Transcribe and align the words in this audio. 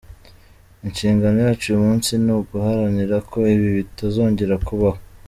Inshingano 0.87 1.37
yacu 1.45 1.63
uyu 1.67 1.81
munsi 1.85 2.11
ni 2.23 2.31
uguharanira 2.39 3.17
ko 3.31 3.37
ibi 3.53 3.69
bitazongera 3.77 4.55
kubaho. 4.67 4.99